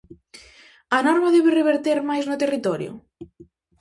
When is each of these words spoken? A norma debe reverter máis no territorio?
A 0.97 0.99
norma 1.07 1.33
debe 1.35 1.51
reverter 1.59 1.97
máis 2.09 2.25
no 2.27 2.39
territorio? 2.43 2.91